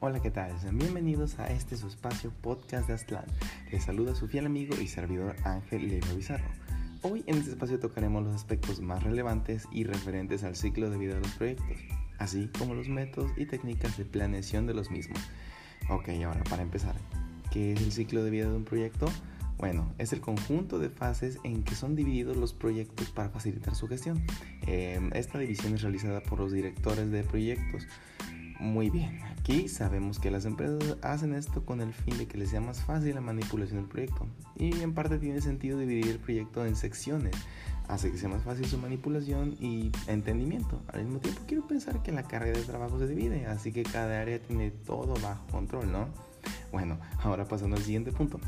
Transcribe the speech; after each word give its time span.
Hola, 0.00 0.20
¿qué 0.20 0.30
tal? 0.30 0.52
Bienvenidos 0.74 1.40
a 1.40 1.48
este 1.48 1.76
su 1.76 1.88
espacio 1.88 2.30
podcast 2.40 2.86
de 2.86 2.94
Aztlán. 2.94 3.24
Les 3.72 3.82
saluda 3.82 4.14
su 4.14 4.28
fiel 4.28 4.46
amigo 4.46 4.76
y 4.80 4.86
servidor 4.86 5.34
Ángel 5.42 5.88
Leo 5.88 6.14
Bizarro. 6.14 6.48
Hoy 7.02 7.24
en 7.26 7.38
este 7.38 7.50
espacio 7.50 7.80
tocaremos 7.80 8.22
los 8.22 8.32
aspectos 8.32 8.80
más 8.80 9.02
relevantes 9.02 9.66
y 9.72 9.82
referentes 9.82 10.44
al 10.44 10.54
ciclo 10.54 10.88
de 10.88 10.98
vida 10.98 11.14
de 11.14 11.22
los 11.22 11.32
proyectos, 11.32 11.78
así 12.18 12.48
como 12.56 12.74
los 12.74 12.88
métodos 12.88 13.32
y 13.36 13.46
técnicas 13.46 13.98
de 13.98 14.04
planeación 14.04 14.68
de 14.68 14.74
los 14.74 14.88
mismos. 14.92 15.18
Ok, 15.88 16.10
ahora 16.24 16.44
para 16.44 16.62
empezar, 16.62 16.94
¿qué 17.50 17.72
es 17.72 17.82
el 17.82 17.90
ciclo 17.90 18.22
de 18.22 18.30
vida 18.30 18.48
de 18.48 18.54
un 18.54 18.64
proyecto? 18.64 19.08
Bueno, 19.58 19.92
es 19.98 20.12
el 20.12 20.20
conjunto 20.20 20.78
de 20.78 20.90
fases 20.90 21.40
en 21.42 21.64
que 21.64 21.74
son 21.74 21.96
divididos 21.96 22.36
los 22.36 22.52
proyectos 22.52 23.10
para 23.10 23.30
facilitar 23.30 23.74
su 23.74 23.88
gestión. 23.88 24.24
Em, 24.68 25.10
esta 25.14 25.40
división 25.40 25.74
es 25.74 25.82
realizada 25.82 26.22
por 26.22 26.38
los 26.38 26.52
directores 26.52 27.10
de 27.10 27.24
proyectos. 27.24 27.88
Muy 28.60 28.90
bien, 28.90 29.20
aquí 29.22 29.68
sabemos 29.68 30.18
que 30.18 30.32
las 30.32 30.44
empresas 30.44 30.96
hacen 31.02 31.32
esto 31.32 31.64
con 31.64 31.80
el 31.80 31.92
fin 31.92 32.18
de 32.18 32.26
que 32.26 32.36
les 32.36 32.50
sea 32.50 32.60
más 32.60 32.82
fácil 32.82 33.14
la 33.14 33.20
manipulación 33.20 33.78
del 33.78 33.88
proyecto. 33.88 34.26
Y 34.56 34.80
en 34.80 34.94
parte 34.94 35.18
tiene 35.18 35.40
sentido 35.40 35.78
dividir 35.78 36.08
el 36.08 36.18
proyecto 36.18 36.66
en 36.66 36.74
secciones, 36.74 37.36
hace 37.86 38.10
que 38.10 38.18
sea 38.18 38.28
más 38.28 38.42
fácil 38.42 38.66
su 38.66 38.76
manipulación 38.78 39.54
y 39.60 39.92
entendimiento. 40.08 40.82
Al 40.92 41.04
mismo 41.04 41.20
tiempo 41.20 41.42
quiero 41.46 41.68
pensar 41.68 42.02
que 42.02 42.10
la 42.10 42.24
carga 42.24 42.50
de 42.50 42.64
trabajo 42.64 42.98
se 42.98 43.06
divide, 43.06 43.46
así 43.46 43.70
que 43.70 43.84
cada 43.84 44.20
área 44.20 44.40
tiene 44.40 44.72
todo 44.72 45.14
bajo 45.22 45.46
control, 45.52 45.92
¿no? 45.92 46.08
Bueno, 46.72 46.98
ahora 47.22 47.46
pasando 47.46 47.76
al 47.76 47.82
siguiente 47.82 48.10
punto 48.10 48.40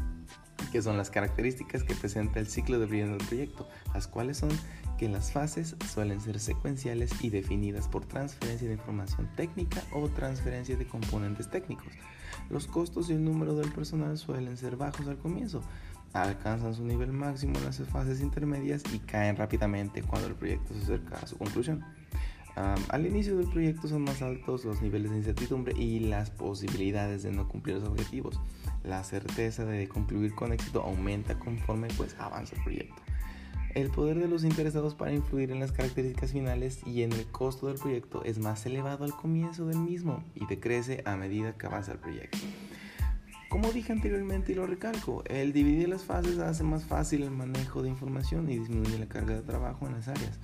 que 0.70 0.82
son 0.82 0.96
las 0.96 1.10
características 1.10 1.82
que 1.82 1.94
presenta 1.94 2.40
el 2.40 2.46
ciclo 2.46 2.78
de 2.78 2.86
vida 2.86 3.06
del 3.06 3.18
proyecto, 3.18 3.68
las 3.94 4.06
cuales 4.06 4.38
son 4.38 4.50
que 4.98 5.08
las 5.08 5.32
fases 5.32 5.76
suelen 5.92 6.20
ser 6.20 6.38
secuenciales 6.38 7.12
y 7.22 7.30
definidas 7.30 7.88
por 7.88 8.04
transferencia 8.04 8.68
de 8.68 8.74
información 8.74 9.28
técnica 9.36 9.82
o 9.92 10.08
transferencia 10.08 10.76
de 10.76 10.86
componentes 10.86 11.50
técnicos. 11.50 11.92
Los 12.50 12.66
costos 12.66 13.10
y 13.10 13.14
el 13.14 13.24
número 13.24 13.54
del 13.54 13.72
personal 13.72 14.18
suelen 14.18 14.56
ser 14.56 14.76
bajos 14.76 15.08
al 15.08 15.18
comienzo, 15.18 15.62
alcanzan 16.12 16.74
su 16.74 16.84
nivel 16.84 17.12
máximo 17.12 17.58
en 17.58 17.64
las 17.64 17.78
fases 17.78 18.20
intermedias 18.20 18.82
y 18.92 18.98
caen 18.98 19.36
rápidamente 19.36 20.02
cuando 20.02 20.28
el 20.28 20.34
proyecto 20.34 20.74
se 20.74 20.82
acerca 20.82 21.16
a 21.16 21.26
su 21.26 21.38
conclusión. 21.38 21.84
Al 22.88 23.06
inicio 23.06 23.36
del 23.36 23.48
proyecto 23.48 23.88
son 23.88 24.02
más 24.02 24.22
altos 24.22 24.64
los 24.64 24.82
niveles 24.82 25.10
de 25.10 25.18
incertidumbre 25.18 25.74
y 25.76 26.00
las 26.00 26.30
posibilidades 26.30 27.22
de 27.22 27.32
no 27.32 27.48
cumplir 27.48 27.76
los 27.76 27.88
objetivos. 27.88 28.40
La 28.84 29.04
certeza 29.04 29.64
de 29.64 29.88
concluir 29.88 30.34
con 30.34 30.52
éxito 30.52 30.82
aumenta 30.82 31.38
conforme 31.38 31.88
pues 31.96 32.16
avanza 32.18 32.56
el 32.56 32.62
proyecto. 32.62 33.02
El 33.74 33.90
poder 33.90 34.18
de 34.18 34.26
los 34.26 34.42
interesados 34.42 34.96
para 34.96 35.12
influir 35.12 35.52
en 35.52 35.60
las 35.60 35.70
características 35.70 36.32
finales 36.32 36.80
y 36.84 37.02
en 37.02 37.12
el 37.12 37.26
costo 37.26 37.68
del 37.68 37.78
proyecto 37.78 38.24
es 38.24 38.38
más 38.38 38.66
elevado 38.66 39.04
al 39.04 39.12
comienzo 39.12 39.66
del 39.66 39.78
mismo 39.78 40.24
y 40.34 40.46
decrece 40.46 41.02
a 41.04 41.14
medida 41.16 41.56
que 41.56 41.66
avanza 41.66 41.92
el 41.92 41.98
proyecto. 41.98 42.38
Como 43.48 43.70
dije 43.72 43.92
anteriormente 43.92 44.52
y 44.52 44.54
lo 44.54 44.66
recalco, 44.66 45.24
el 45.26 45.52
dividir 45.52 45.88
las 45.88 46.04
fases 46.04 46.38
hace 46.38 46.64
más 46.64 46.84
fácil 46.84 47.22
el 47.22 47.30
manejo 47.30 47.82
de 47.82 47.88
información 47.88 48.48
y 48.48 48.58
disminuye 48.58 48.98
la 48.98 49.06
carga 49.06 49.34
de 49.34 49.42
trabajo 49.42 49.86
en 49.86 49.94
las 49.94 50.08
áreas. 50.08 50.38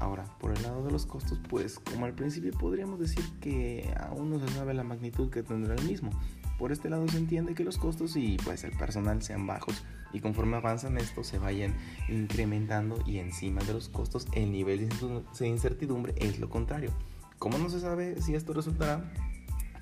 Ahora, 0.00 0.24
por 0.40 0.56
el 0.56 0.62
lado 0.62 0.82
de 0.82 0.90
los 0.90 1.04
costos, 1.04 1.38
pues 1.48 1.78
como 1.78 2.06
al 2.06 2.14
principio 2.14 2.52
podríamos 2.52 2.98
decir 2.98 3.22
que 3.40 3.94
aún 4.00 4.30
no 4.30 4.40
se 4.40 4.48
sabe 4.54 4.72
la 4.72 4.82
magnitud 4.82 5.30
que 5.30 5.42
tendrá 5.42 5.74
el 5.74 5.84
mismo. 5.84 6.10
Por 6.58 6.72
este 6.72 6.88
lado 6.88 7.06
se 7.06 7.18
entiende 7.18 7.54
que 7.54 7.64
los 7.64 7.76
costos 7.76 8.16
y 8.16 8.38
pues 8.42 8.64
el 8.64 8.72
personal 8.72 9.22
sean 9.22 9.46
bajos 9.46 9.84
y 10.12 10.20
conforme 10.20 10.56
avanzan 10.56 10.96
estos 10.98 11.26
se 11.26 11.38
vayan 11.38 11.74
incrementando 12.08 13.02
y 13.06 13.18
encima 13.18 13.62
de 13.62 13.74
los 13.74 13.88
costos 13.88 14.26
el 14.32 14.50
nivel 14.50 14.88
de 14.88 15.46
incertidumbre 15.46 16.14
es 16.16 16.38
lo 16.38 16.48
contrario. 16.48 16.92
¿Cómo 17.38 17.58
no 17.58 17.68
se 17.68 17.80
sabe 17.80 18.20
si 18.22 18.34
esto 18.34 18.54
resultará? 18.54 19.04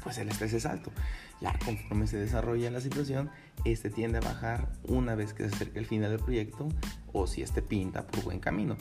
Pues 0.02 0.18
el 0.18 0.28
estrés 0.28 0.52
es 0.52 0.66
alto. 0.66 0.92
Ya 1.40 1.56
conforme 1.64 2.08
se 2.08 2.16
desarrolla 2.16 2.70
la 2.70 2.80
situación, 2.80 3.30
este 3.64 3.90
tiende 3.90 4.18
a 4.18 4.20
bajar 4.20 4.72
una 4.84 5.14
vez 5.14 5.32
que 5.32 5.48
se 5.48 5.54
acerca 5.54 5.78
el 5.78 5.86
final 5.86 6.10
del 6.10 6.20
proyecto 6.20 6.68
o 7.12 7.28
si 7.28 7.42
este 7.42 7.62
pinta 7.62 8.06
por 8.06 8.24
buen 8.24 8.40
camino. 8.40 8.76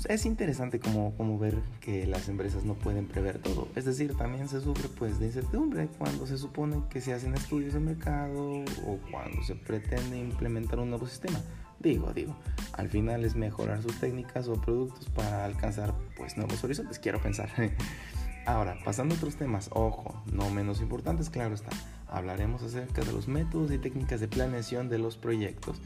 Pues, 0.00 0.20
es 0.20 0.26
interesante 0.26 0.78
como, 0.78 1.12
como 1.16 1.40
ver 1.40 1.56
que 1.80 2.06
las 2.06 2.28
empresas 2.28 2.62
no 2.62 2.74
pueden 2.74 3.08
prever 3.08 3.38
todo. 3.38 3.66
Es 3.74 3.84
decir, 3.84 4.16
también 4.16 4.48
se 4.48 4.60
sufre 4.60 4.88
pues 4.88 5.18
de 5.18 5.26
incertidumbre 5.26 5.88
cuando 5.98 6.24
se 6.24 6.38
supone 6.38 6.84
que 6.88 7.00
se 7.00 7.12
hacen 7.12 7.34
estudios 7.34 7.74
de 7.74 7.80
mercado 7.80 8.62
o 8.86 8.98
cuando 9.10 9.42
se 9.42 9.56
pretende 9.56 10.16
implementar 10.16 10.78
un 10.78 10.90
nuevo 10.90 11.08
sistema. 11.08 11.40
Digo, 11.80 12.12
digo, 12.12 12.36
al 12.74 12.88
final 12.88 13.24
es 13.24 13.34
mejorar 13.34 13.82
sus 13.82 13.98
técnicas 13.98 14.46
o 14.46 14.54
productos 14.54 15.08
para 15.08 15.44
alcanzar 15.44 15.92
pues 16.16 16.36
nuevos 16.36 16.62
horizontes, 16.62 17.00
quiero 17.00 17.20
pensar. 17.20 17.50
Ahora, 18.46 18.78
pasando 18.84 19.16
a 19.16 19.18
otros 19.18 19.34
temas, 19.34 19.68
ojo, 19.72 20.22
no 20.32 20.48
menos 20.48 20.80
importantes, 20.80 21.28
claro 21.28 21.56
está, 21.56 21.70
hablaremos 22.06 22.62
acerca 22.62 23.02
de 23.02 23.10
los 23.10 23.26
métodos 23.26 23.72
y 23.72 23.78
técnicas 23.78 24.20
de 24.20 24.28
planeación 24.28 24.88
de 24.88 24.98
los 24.98 25.16
proyectos 25.16 25.82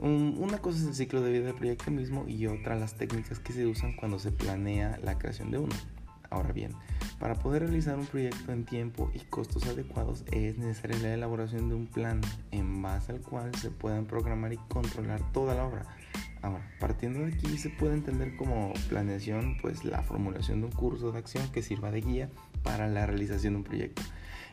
una 0.00 0.58
cosa 0.58 0.78
es 0.78 0.84
el 0.86 0.94
ciclo 0.94 1.22
de 1.22 1.32
vida 1.32 1.46
del 1.46 1.54
proyecto 1.54 1.90
mismo 1.90 2.24
y 2.28 2.46
otra 2.46 2.76
las 2.76 2.94
técnicas 2.94 3.38
que 3.38 3.52
se 3.52 3.66
usan 3.66 3.94
cuando 3.94 4.18
se 4.18 4.32
planea 4.32 4.98
la 5.02 5.18
creación 5.18 5.50
de 5.50 5.58
uno. 5.58 5.74
Ahora 6.30 6.52
bien, 6.52 6.72
para 7.20 7.34
poder 7.36 7.62
realizar 7.62 7.96
un 7.96 8.06
proyecto 8.06 8.50
en 8.50 8.64
tiempo 8.64 9.10
y 9.14 9.20
costos 9.20 9.66
adecuados 9.66 10.24
es 10.32 10.58
necesaria 10.58 10.98
la 10.98 11.14
elaboración 11.14 11.68
de 11.68 11.76
un 11.76 11.86
plan 11.86 12.20
en 12.50 12.82
base 12.82 13.12
al 13.12 13.20
cual 13.20 13.54
se 13.54 13.70
puedan 13.70 14.06
programar 14.06 14.52
y 14.52 14.56
controlar 14.68 15.20
toda 15.32 15.54
la 15.54 15.64
obra. 15.64 15.86
Ahora, 16.42 16.68
partiendo 16.80 17.20
de 17.20 17.32
aquí 17.32 17.56
se 17.56 17.70
puede 17.70 17.94
entender 17.94 18.36
como 18.36 18.72
planeación 18.88 19.56
pues 19.62 19.84
la 19.84 20.02
formulación 20.02 20.60
de 20.60 20.66
un 20.66 20.72
curso 20.72 21.12
de 21.12 21.18
acción 21.20 21.46
que 21.52 21.62
sirva 21.62 21.90
de 21.90 22.00
guía 22.00 22.30
para 22.62 22.88
la 22.88 23.06
realización 23.06 23.54
de 23.54 23.58
un 23.58 23.64
proyecto. 23.64 24.02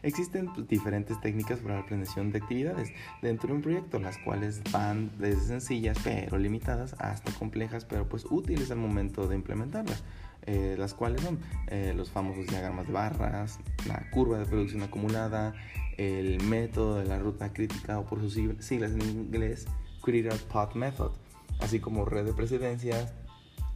Existen 0.04 0.52
pues, 0.54 0.68
diferentes 0.68 1.20
técnicas 1.22 1.60
para 1.60 1.78
la 1.78 1.86
planeación 1.86 2.32
de 2.32 2.40
actividades 2.40 2.92
dentro 3.22 3.50
de 3.50 3.56
un 3.56 3.62
proyecto, 3.62 4.00
las 4.00 4.18
cuales 4.18 4.62
van 4.72 5.12
desde 5.20 5.42
sencillas 5.42 5.98
pero 6.04 6.38
limitadas 6.38 6.96
hasta 7.00 7.32
complejas 7.34 7.86
pero 7.86 8.08
pues 8.10 8.26
útiles 8.30 8.72
al 8.72 8.78
momento 8.78 9.28
de 9.28 9.36
implementarlas. 9.36 10.04
Eh, 10.48 10.76
las 10.76 10.96
cuales 10.96 11.22
son 11.22 11.38
eh, 11.68 11.94
los 11.96 12.10
famosos 12.10 12.48
diagramas 12.48 12.88
de 12.88 12.94
barras, 12.94 13.60
la 13.88 14.10
curva 14.10 14.40
de 14.40 14.48
producción 14.48 14.82
acumulada, 14.82 15.54
el 15.98 16.42
método 16.42 16.98
de 16.98 17.06
la 17.06 17.20
ruta 17.20 17.54
crítica 17.54 18.00
o 18.00 18.06
por 18.06 18.22
sus 18.22 18.34
siglas 18.58 18.92
en 18.92 19.02
inglés, 19.02 19.68
Critical 20.02 20.40
Path 20.52 20.74
Method, 20.74 21.12
así 21.60 21.80
como 21.80 22.06
red 22.06 22.26
de 22.26 22.34
precedencias, 22.34 23.14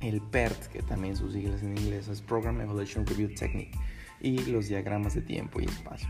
el 0.02 0.22
PERT, 0.22 0.66
que 0.72 0.81
también 0.81 1.16
sus 1.16 1.34
siglas 1.34 1.62
en 1.62 1.78
inglés 1.78 2.07
es 2.07 2.22
Program 2.22 2.59
Evaluation 2.59 3.06
Review 3.06 3.36
Technique 3.36 3.78
y 4.21 4.39
los 4.45 4.67
diagramas 4.67 5.15
de 5.15 5.21
tiempo 5.21 5.59
y 5.59 5.65
espacio. 5.65 6.07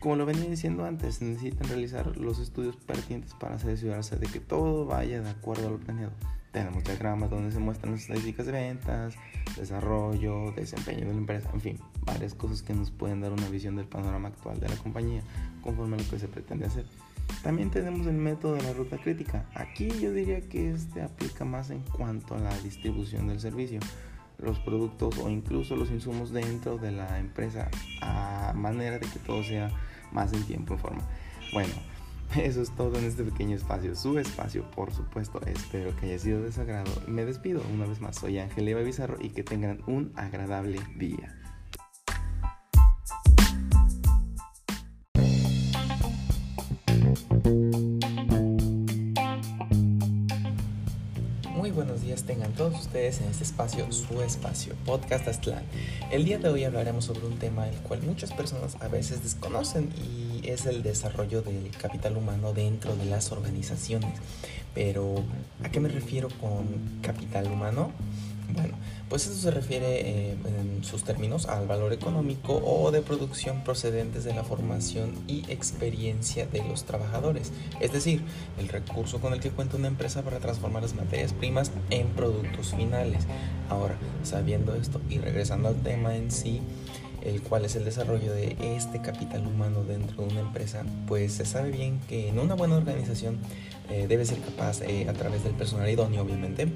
Como 0.00 0.16
lo 0.16 0.24
venía 0.24 0.48
diciendo 0.48 0.86
antes, 0.86 1.20
necesitan 1.20 1.68
realizar 1.68 2.16
los 2.16 2.38
estudios 2.38 2.76
pertinentes 2.76 3.34
para 3.34 3.56
asegurarse 3.56 4.16
de 4.16 4.26
que 4.28 4.40
todo 4.40 4.86
vaya 4.86 5.20
de 5.20 5.28
acuerdo 5.28 5.68
a 5.68 5.70
lo 5.70 5.78
planeado. 5.78 6.12
Tenemos 6.52 6.82
diagramas 6.84 7.28
donde 7.30 7.52
se 7.52 7.58
muestran 7.58 7.92
las 7.92 8.00
estadísticas 8.00 8.46
de 8.46 8.52
ventas, 8.52 9.14
desarrollo, 9.56 10.52
desempeño 10.52 11.00
de 11.06 11.12
la 11.12 11.18
empresa, 11.18 11.50
en 11.52 11.60
fin, 11.60 11.78
varias 12.06 12.34
cosas 12.34 12.62
que 12.62 12.72
nos 12.72 12.90
pueden 12.90 13.20
dar 13.20 13.32
una 13.32 13.48
visión 13.50 13.76
del 13.76 13.86
panorama 13.86 14.28
actual 14.28 14.58
de 14.58 14.68
la 14.68 14.76
compañía 14.76 15.22
conforme 15.60 15.96
a 15.96 16.00
lo 16.00 16.08
que 16.08 16.18
se 16.18 16.28
pretende 16.28 16.64
hacer. 16.64 16.86
También 17.42 17.70
tenemos 17.70 18.06
el 18.06 18.16
método 18.16 18.54
de 18.54 18.62
la 18.62 18.72
ruta 18.72 18.98
crítica. 18.98 19.46
Aquí 19.54 19.88
yo 20.00 20.12
diría 20.12 20.40
que 20.40 20.70
este 20.70 21.02
aplica 21.02 21.44
más 21.44 21.70
en 21.70 21.82
cuanto 21.82 22.34
a 22.34 22.38
la 22.38 22.58
distribución 22.60 23.28
del 23.28 23.38
servicio 23.38 23.80
los 24.42 24.58
productos 24.60 25.18
o 25.18 25.28
incluso 25.28 25.76
los 25.76 25.90
insumos 25.90 26.32
dentro 26.32 26.78
de 26.78 26.92
la 26.92 27.18
empresa 27.18 27.68
a 28.00 28.52
manera 28.54 28.98
de 28.98 29.06
que 29.06 29.18
todo 29.18 29.42
sea 29.42 29.70
más 30.12 30.32
en 30.32 30.42
tiempo 30.44 30.74
y 30.74 30.78
forma. 30.78 31.02
Bueno, 31.52 31.72
eso 32.36 32.62
es 32.62 32.74
todo 32.74 32.98
en 32.98 33.04
este 33.04 33.24
pequeño 33.24 33.56
espacio, 33.56 33.94
su 33.94 34.18
espacio, 34.18 34.70
por 34.70 34.92
supuesto. 34.92 35.40
Espero 35.46 35.94
que 35.96 36.06
haya 36.06 36.18
sido 36.18 36.42
de 36.42 36.52
su 36.52 36.60
agrado. 36.60 36.90
Me 37.06 37.24
despido 37.24 37.62
una 37.72 37.86
vez 37.86 38.00
más. 38.00 38.16
Soy 38.16 38.38
Ángel 38.38 38.68
Eva 38.68 38.82
Bizarro 38.82 39.16
y 39.20 39.30
que 39.30 39.42
tengan 39.42 39.82
un 39.86 40.12
agradable 40.16 40.78
día. 40.96 41.39
Buenos 51.80 52.02
días 52.02 52.24
tengan 52.24 52.52
todos 52.52 52.78
ustedes 52.78 53.22
en 53.22 53.28
este 53.28 53.42
espacio, 53.42 53.90
su 53.90 54.20
espacio, 54.20 54.74
Podcast 54.84 55.26
Aztlán. 55.26 55.62
El 56.10 56.26
día 56.26 56.36
de 56.36 56.50
hoy 56.50 56.64
hablaremos 56.64 57.06
sobre 57.06 57.26
un 57.26 57.38
tema 57.38 57.66
el 57.66 57.76
cual 57.76 58.02
muchas 58.02 58.34
personas 58.34 58.76
a 58.80 58.88
veces 58.88 59.22
desconocen 59.22 59.88
y 59.96 60.29
es 60.52 60.66
el 60.66 60.82
desarrollo 60.82 61.42
del 61.42 61.70
capital 61.76 62.16
humano 62.16 62.52
dentro 62.52 62.96
de 62.96 63.04
las 63.06 63.32
organizaciones. 63.32 64.12
Pero, 64.74 65.16
¿a 65.62 65.70
qué 65.70 65.80
me 65.80 65.88
refiero 65.88 66.28
con 66.40 67.00
capital 67.02 67.46
humano? 67.46 67.92
Bueno, 68.52 68.74
pues 69.08 69.26
eso 69.26 69.36
se 69.36 69.50
refiere 69.50 70.00
eh, 70.00 70.36
en 70.44 70.84
sus 70.84 71.04
términos 71.04 71.46
al 71.46 71.66
valor 71.66 71.92
económico 71.92 72.60
o 72.64 72.90
de 72.90 73.00
producción 73.00 73.62
procedentes 73.62 74.24
de 74.24 74.34
la 74.34 74.44
formación 74.44 75.12
y 75.28 75.44
experiencia 75.50 76.46
de 76.46 76.64
los 76.64 76.84
trabajadores, 76.84 77.52
es 77.80 77.92
decir, 77.92 78.22
el 78.58 78.68
recurso 78.68 79.20
con 79.20 79.32
el 79.32 79.40
que 79.40 79.50
cuenta 79.50 79.76
una 79.76 79.88
empresa 79.88 80.22
para 80.22 80.40
transformar 80.40 80.82
las 80.82 80.94
materias 80.94 81.32
primas 81.32 81.70
en 81.90 82.08
productos 82.08 82.74
finales. 82.74 83.24
Ahora, 83.68 83.96
sabiendo 84.24 84.74
esto 84.74 85.00
y 85.08 85.18
regresando 85.18 85.68
al 85.68 85.76
tema 85.76 86.16
en 86.16 86.30
sí, 86.30 86.60
el 87.22 87.42
cual 87.42 87.64
es 87.64 87.76
el 87.76 87.84
desarrollo 87.84 88.32
de 88.32 88.56
este 88.60 89.00
capital 89.00 89.46
humano 89.46 89.84
dentro 89.84 90.24
de 90.24 90.32
una 90.32 90.40
empresa, 90.40 90.84
pues 91.06 91.32
se 91.32 91.44
sabe 91.44 91.70
bien 91.70 92.00
que 92.08 92.28
en 92.28 92.38
una 92.38 92.54
buena 92.54 92.76
organización 92.76 93.38
eh, 93.90 94.06
debe 94.08 94.24
ser 94.24 94.40
capaz, 94.40 94.82
eh, 94.82 95.08
a 95.08 95.12
través 95.12 95.44
del 95.44 95.54
personal 95.54 95.88
idóneo 95.88 96.22
obviamente, 96.22 96.68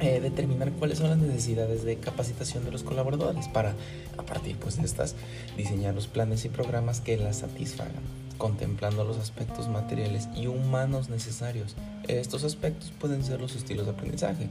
eh, 0.00 0.20
determinar 0.20 0.72
cuáles 0.72 0.98
son 0.98 1.10
las 1.10 1.18
necesidades 1.18 1.84
de 1.84 1.96
capacitación 1.96 2.64
de 2.64 2.72
los 2.72 2.82
colaboradores 2.82 3.46
para, 3.48 3.74
a 4.18 4.22
partir 4.22 4.56
pues, 4.56 4.76
de 4.76 4.84
estas, 4.84 5.14
diseñar 5.56 5.94
los 5.94 6.08
planes 6.08 6.44
y 6.44 6.48
programas 6.48 7.00
que 7.00 7.16
las 7.16 7.38
satisfagan, 7.38 8.02
contemplando 8.36 9.04
los 9.04 9.16
aspectos 9.18 9.68
materiales 9.68 10.28
y 10.34 10.48
humanos 10.48 11.08
necesarios. 11.08 11.76
Estos 12.08 12.42
aspectos 12.42 12.92
pueden 12.98 13.22
ser 13.22 13.40
los 13.40 13.54
estilos 13.54 13.86
de 13.86 13.92
aprendizaje. 13.92 14.48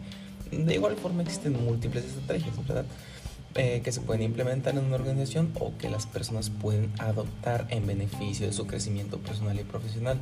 De 0.51 0.73
igual 0.73 0.95
forma 0.95 1.21
existen 1.21 1.61
múltiples 1.63 2.05
estrategias, 2.05 2.55
¿verdad? 2.65 2.85
Eh, 3.55 3.81
que 3.83 3.91
se 3.91 3.99
pueden 3.99 4.23
implementar 4.23 4.75
en 4.75 4.85
una 4.85 4.95
organización 4.95 5.51
o 5.59 5.73
que 5.77 5.89
las 5.89 6.05
personas 6.05 6.49
pueden 6.49 6.89
adoptar 6.99 7.67
en 7.69 7.85
beneficio 7.85 8.47
de 8.47 8.53
su 8.53 8.65
crecimiento 8.65 9.19
personal 9.19 9.59
y 9.59 9.65
profesional. 9.65 10.17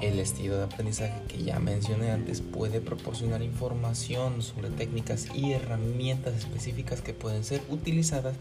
El 0.00 0.18
estilo 0.18 0.56
de 0.56 0.64
aprendizaje 0.64 1.14
que 1.28 1.44
ya 1.44 1.60
mencioné 1.60 2.10
antes 2.10 2.40
puede 2.40 2.80
proporcionar 2.80 3.42
información 3.42 4.42
sobre 4.42 4.70
técnicas 4.70 5.28
y 5.32 5.52
herramientas 5.52 6.34
específicas 6.34 7.02
que 7.02 7.14
pueden 7.14 7.44
ser 7.44 7.62
utilizadas 7.68 8.34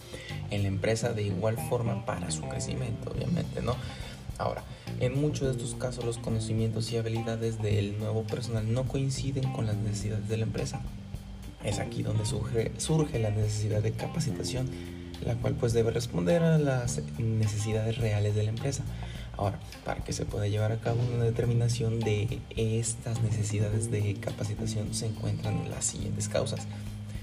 en 0.49 0.63
la 0.63 0.69
empresa 0.69 1.13
de 1.13 1.21
igual 1.21 1.57
forma 1.69 2.03
para 2.07 2.31
su 2.31 2.41
crecimiento, 2.49 3.11
obviamente, 3.11 3.61
¿no? 3.61 3.75
Ahora, 4.39 4.63
en 4.99 5.21
muchos 5.21 5.47
de 5.47 5.51
estos 5.51 5.75
casos 5.75 6.03
los 6.03 6.17
conocimientos 6.17 6.91
y 6.91 6.97
habilidades 6.97 7.61
del 7.61 7.99
nuevo 7.99 8.23
personal 8.23 8.73
no 8.73 8.85
coinciden 8.85 9.53
con 9.53 9.67
las 9.67 9.77
necesidades 9.77 10.27
de 10.27 10.37
la 10.37 10.43
empresa. 10.43 10.81
Es 11.65 11.79
aquí 11.79 12.03
donde 12.03 12.25
surge, 12.25 12.71
surge 12.77 13.19
la 13.19 13.31
necesidad 13.31 13.81
de 13.81 13.91
capacitación, 13.91 14.69
la 15.25 15.35
cual 15.35 15.55
pues 15.55 15.73
debe 15.73 15.91
responder 15.91 16.43
a 16.43 16.57
las 16.59 17.01
necesidades 17.17 17.97
reales 17.97 18.35
de 18.35 18.43
la 18.43 18.49
empresa. 18.49 18.83
Ahora, 19.37 19.59
para 19.83 20.03
que 20.03 20.13
se 20.13 20.25
pueda 20.25 20.47
llevar 20.47 20.71
a 20.71 20.79
cabo 20.79 20.99
una 21.13 21.25
determinación 21.25 21.99
de 21.99 22.39
estas 22.55 23.21
necesidades 23.21 23.91
de 23.91 24.13
capacitación 24.15 24.93
se 24.93 25.07
encuentran 25.07 25.69
las 25.69 25.85
siguientes 25.85 26.29
causas. 26.29 26.61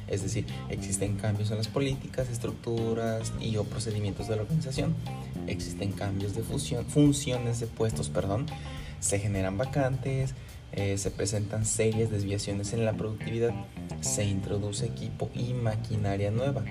Es 0.09 0.23
decir, 0.23 0.45
existen 0.69 1.17
cambios 1.17 1.51
en 1.53 1.57
las 1.57 1.69
políticas, 1.69 2.29
estructuras 2.29 3.33
y 3.41 3.57
o 3.57 3.65
procedimientos 3.65 4.29
de 4.29 4.37
la 4.37 4.43
organización. 4.43 4.95
Existen 5.47 5.93
cambios 5.93 6.35
de 6.35 6.43
función, 6.43 6.85
funciones 6.85 7.61
de 7.61 7.67
puestos, 7.67 8.11
perdón. 8.11 8.47
Se 9.01 9.19
generan 9.19 9.57
vacantes, 9.57 10.35
eh, 10.73 10.97
se 10.99 11.11
presentan 11.11 11.65
serias 11.67 12.11
desviaciones 12.11 12.73
en 12.73 12.85
la 12.85 12.95
productividad, 12.95 13.53
se 14.01 14.25
introduce 14.25 14.87
equipo 14.87 15.31
y 15.35 15.53
maquinaria 15.53 16.31
nueva. 16.31 16.65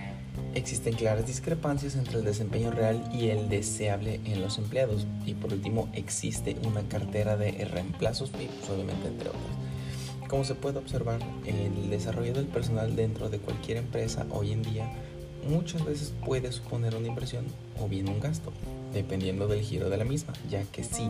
Existen 0.56 0.94
claras 0.96 1.28
discrepancias 1.28 1.96
entre 1.96 2.20
el 2.20 2.26
desempeño 2.26 2.72
real 2.72 3.04
y 3.14 3.30
el 3.30 3.48
deseable 3.48 4.20
en 4.26 4.42
los 4.42 4.58
empleados. 4.58 5.06
Y 5.26 5.34
por 5.34 5.54
último, 5.54 5.90
existe 5.94 6.58
una 6.66 6.82
cartera 6.84 7.38
de 7.38 7.52
reemplazos, 7.66 8.32
pues, 8.32 8.50
obviamente 8.70 9.08
entre 9.08 9.30
otras. 9.30 9.44
Como 10.28 10.46
se 10.46 10.56
puede 10.56 10.80
observar, 10.80 11.20
el 11.46 11.90
desarrollo 11.90 12.34
del 12.34 12.46
personal 12.46 12.96
dentro 12.96 13.30
de 13.30 13.40
cualquier 13.40 13.78
empresa 13.78 14.26
hoy 14.32 14.52
en 14.52 14.64
día 14.64 14.90
muchas 15.48 15.84
veces 15.86 16.14
puede 16.26 16.52
suponer 16.52 16.96
una 16.96 17.08
inversión 17.08 17.46
o 17.80 17.88
bien 17.88 18.10
un 18.10 18.20
gasto, 18.20 18.52
dependiendo 18.94 19.48
del 19.48 19.62
giro 19.62 19.90
de 19.90 19.98
la 19.98 20.06
misma, 20.06 20.34
ya 20.50 20.64
que 20.72 20.84
si 20.84 21.10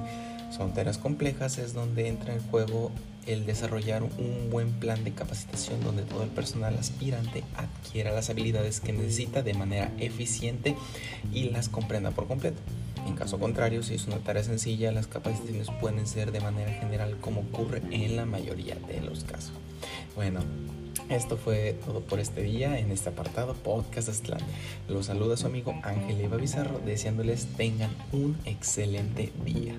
son 0.51 0.73
tareas 0.73 0.97
complejas 0.97 1.57
es 1.57 1.73
donde 1.73 2.07
entra 2.07 2.33
en 2.33 2.41
juego 2.41 2.91
el 3.25 3.45
desarrollar 3.45 4.03
un 4.03 4.49
buen 4.49 4.71
plan 4.71 5.03
de 5.03 5.11
capacitación 5.11 5.81
donde 5.83 6.03
todo 6.03 6.23
el 6.23 6.29
personal 6.29 6.77
aspirante 6.77 7.43
adquiera 7.55 8.11
las 8.11 8.29
habilidades 8.29 8.81
que 8.81 8.93
necesita 8.93 9.43
de 9.43 9.53
manera 9.53 9.91
eficiente 9.99 10.75
y 11.33 11.49
las 11.49 11.69
comprenda 11.69 12.11
por 12.11 12.27
completo. 12.27 12.59
En 13.07 13.15
caso 13.15 13.39
contrario, 13.39 13.81
si 13.83 13.95
es 13.95 14.07
una 14.07 14.17
tarea 14.17 14.43
sencilla, 14.43 14.91
las 14.91 15.07
capacitaciones 15.07 15.67
pueden 15.79 16.05
ser 16.05 16.31
de 16.31 16.39
manera 16.39 16.71
general 16.73 17.17
como 17.19 17.41
ocurre 17.41 17.81
en 17.91 18.15
la 18.15 18.25
mayoría 18.25 18.75
de 18.75 19.01
los 19.01 19.23
casos. 19.23 19.53
Bueno, 20.15 20.41
esto 21.09 21.37
fue 21.37 21.77
todo 21.85 22.01
por 22.01 22.19
este 22.19 22.41
día 22.41 22.77
en 22.77 22.91
este 22.91 23.09
apartado 23.09 23.53
Podcast 23.53 24.09
Aztlán. 24.09 24.41
Los 24.87 25.07
saluda 25.07 25.37
su 25.37 25.47
amigo 25.47 25.73
Ángel 25.83 26.21
Eva 26.21 26.37
Bizarro, 26.37 26.79
deseándoles 26.85 27.47
tengan 27.57 27.91
un 28.11 28.37
excelente 28.45 29.31
día. 29.43 29.75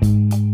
thank 0.00 0.34
you 0.34 0.51